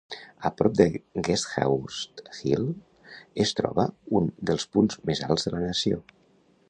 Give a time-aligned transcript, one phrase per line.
[0.49, 0.85] A prop de
[1.27, 2.65] Guesthouse Hill
[3.47, 3.85] es troba
[4.21, 6.01] un dels punts més alts de la nació.